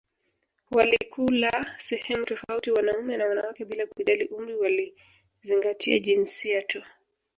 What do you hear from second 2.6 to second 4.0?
wanaume na wanawake bila